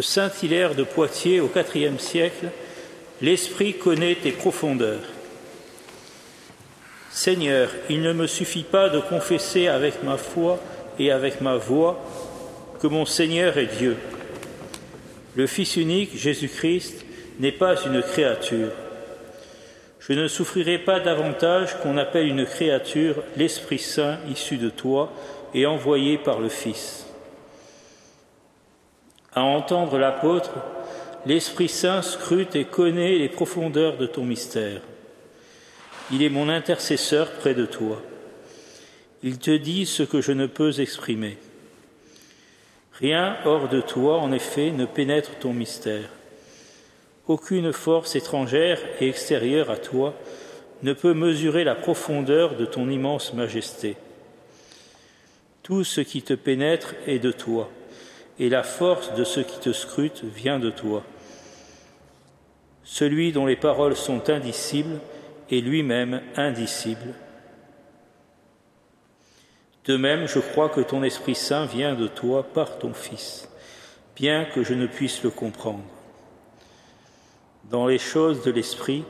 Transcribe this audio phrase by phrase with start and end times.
[0.00, 2.48] de Saint Hilaire de Poitiers au IVe siècle,
[3.20, 5.04] l'Esprit connaît tes profondeurs.
[7.10, 10.58] Seigneur, il ne me suffit pas de confesser avec ma foi
[10.98, 12.02] et avec ma voix
[12.80, 13.98] que mon Seigneur est Dieu.
[15.34, 17.04] Le Fils unique, Jésus-Christ,
[17.38, 18.72] n'est pas une créature.
[19.98, 25.12] Je ne souffrirai pas davantage qu'on appelle une créature l'Esprit Saint issu de toi
[25.52, 27.09] et envoyé par le Fils.
[29.40, 30.52] À entendre l'apôtre,
[31.24, 34.82] l'Esprit Saint scrute et connaît les profondeurs de ton mystère.
[36.12, 38.02] Il est mon intercesseur près de toi.
[39.22, 41.38] Il te dit ce que je ne peux exprimer.
[42.92, 46.10] Rien hors de toi, en effet, ne pénètre ton mystère.
[47.26, 50.12] Aucune force étrangère et extérieure à toi
[50.82, 53.96] ne peut mesurer la profondeur de ton immense majesté.
[55.62, 57.70] Tout ce qui te pénètre est de toi,
[58.40, 61.04] et la force de ce qui te scrute vient de toi.
[62.82, 64.98] Celui dont les paroles sont indicibles
[65.50, 67.14] est lui-même indicible.
[69.84, 73.46] De même, je crois que ton Esprit Saint vient de toi par ton Fils,
[74.16, 75.84] bien que je ne puisse le comprendre.
[77.70, 79.04] Dans les choses de l'Esprit,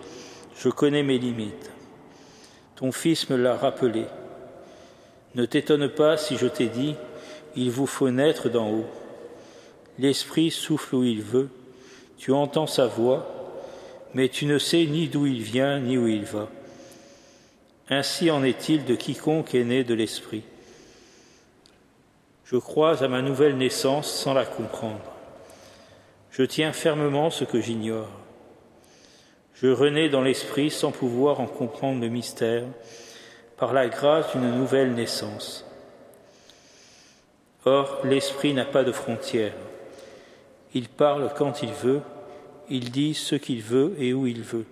[0.57, 1.71] je connais mes limites.
[2.75, 4.07] Ton Fils me l'a rappelé.
[5.37, 6.97] Ne t'étonne pas si je t'ai dit,
[7.55, 9.00] il vous faut naître d'en haut.
[10.01, 11.51] L'Esprit souffle où il veut,
[12.17, 13.27] tu entends sa voix,
[14.15, 16.49] mais tu ne sais ni d'où il vient ni où il va.
[17.91, 20.43] Ainsi en est-il de quiconque est né de l'Esprit.
[22.47, 25.05] Je crois à ma nouvelle naissance sans la comprendre.
[26.31, 28.09] Je tiens fermement ce que j'ignore.
[29.53, 32.65] Je renais dans l'Esprit sans pouvoir en comprendre le mystère,
[33.59, 35.67] par la grâce d'une nouvelle naissance.
[37.67, 39.53] Or, l'Esprit n'a pas de frontières.
[40.75, 42.01] Il parle quand il veut,
[42.69, 44.67] il dit ce qu'il veut et où il veut.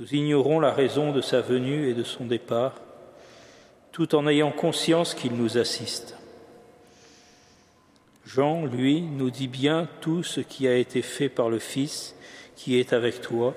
[0.00, 2.74] Nous ignorons la raison de sa venue et de son départ,
[3.92, 6.16] tout en ayant conscience qu'il nous assiste.
[8.26, 12.16] Jean, lui, nous dit bien tout ce qui a été fait par le Fils
[12.56, 13.54] qui est avec toi,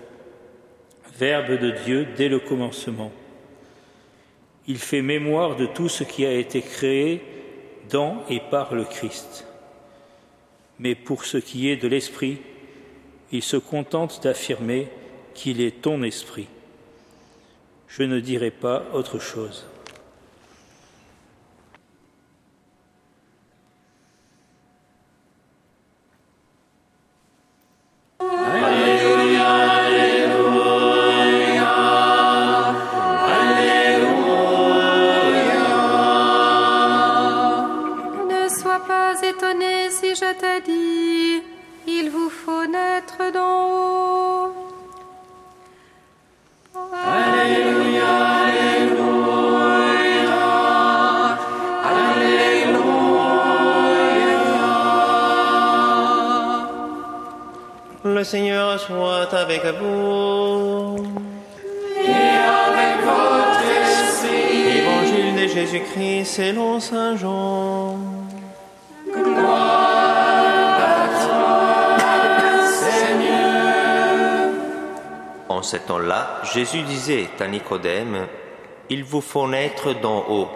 [1.18, 3.12] Verbe de Dieu dès le commencement.
[4.68, 7.24] Il fait mémoire de tout ce qui a été créé
[7.90, 9.47] dans et par le Christ.
[10.80, 12.38] Mais pour ce qui est de l'Esprit,
[13.32, 14.88] il se contente d'affirmer
[15.34, 16.48] qu'il est ton esprit.
[17.88, 19.66] Je ne dirai pas autre chose.
[42.48, 44.54] Faut naître haut.
[58.06, 60.96] Le Seigneur soit avec vous.
[64.80, 68.17] Évangile de Jésus-Christ selon Saint Jean.
[75.68, 78.28] Ce temps-là, Jésus disait à Nicodème,
[78.90, 80.48] Il vous faut naître d'en haut.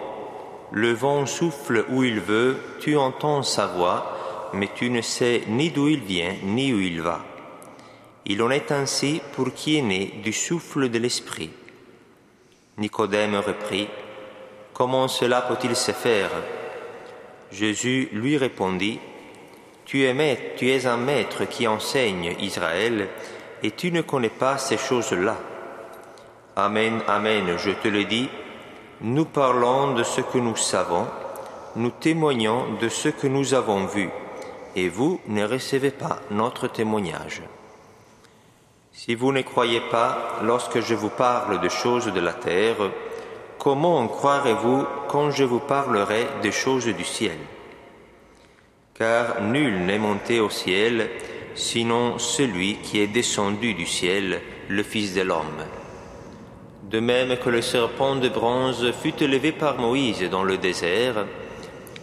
[0.72, 5.68] Le vent souffle où il veut, tu entends sa voix, mais tu ne sais ni
[5.68, 7.20] d'où il vient, ni où il va.
[8.24, 11.50] Il en est ainsi pour qui est né du souffle de l'Esprit.
[12.78, 13.88] Nicodème reprit,
[14.72, 16.30] Comment cela peut-il se faire?
[17.50, 18.98] Jésus lui répondit,
[19.84, 23.08] tu es, maître, tu es un maître qui enseigne Israël,
[23.62, 25.36] et tu ne connais pas ces choses-là.
[26.56, 28.28] Amen, amen, je te le dis,
[29.00, 31.06] nous parlons de ce que nous savons,
[31.76, 34.10] nous témoignons de ce que nous avons vu,
[34.76, 37.42] et vous ne recevez pas notre témoignage.
[38.92, 42.90] Si vous ne croyez pas lorsque je vous parle de choses de la terre,
[43.58, 47.38] comment croirez-vous quand je vous parlerai des choses du ciel?
[48.92, 51.08] Car nul n'est monté au ciel,
[51.54, 55.64] sinon celui qui est descendu du ciel, le Fils de l'homme.
[56.84, 61.26] De même que le serpent de bronze fut élevé par Moïse dans le désert,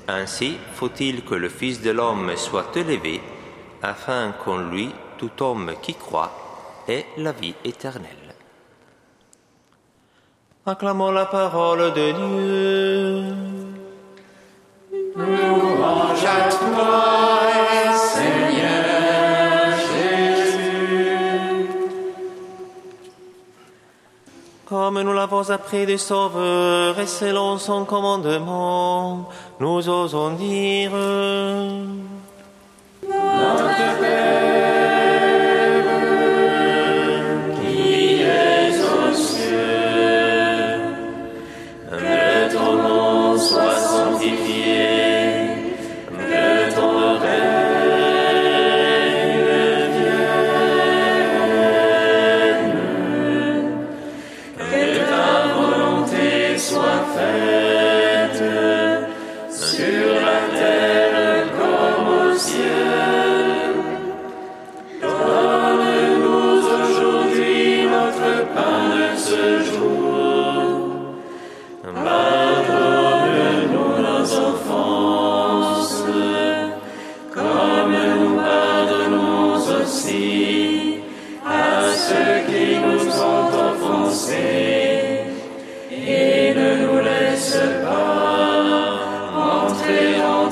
[0.07, 3.21] ainsi faut-il que le Fils de l'homme soit élevé,
[3.81, 6.31] afin qu'en lui tout homme qui croit
[6.87, 8.33] ait la vie éternelle.
[10.65, 13.59] Acclamons la parole de Dieu.
[16.31, 17.38] À toi,
[25.29, 29.29] l'avons appris du Sauveur et selon son commandement,
[29.59, 30.91] nous osons dire.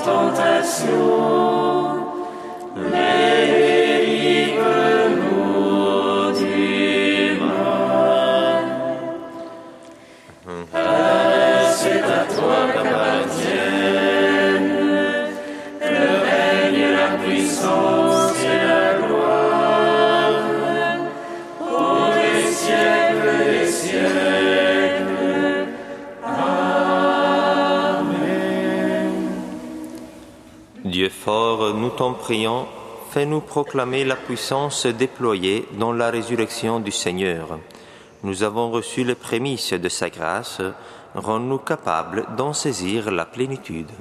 [0.07, 2.05] tentation,
[2.77, 3.56] les
[30.97, 32.65] Dieu fort, nous t'en prions,
[33.11, 37.59] fais-nous proclamer la puissance déployée dans la résurrection du Seigneur.
[38.23, 40.59] Nous avons reçu les prémices de sa grâce,
[41.13, 43.91] rends-nous capables d'en saisir la plénitude.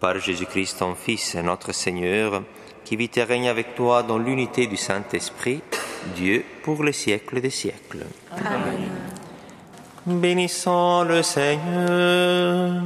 [0.00, 2.42] Par Jésus-Christ, ton Fils, notre Seigneur,
[2.84, 5.60] qui vit et règne avec toi dans l'unité du Saint-Esprit,
[6.16, 8.06] Dieu pour les siècles des siècles.
[8.44, 8.90] Amen.
[10.04, 12.82] Bénissons le Seigneur.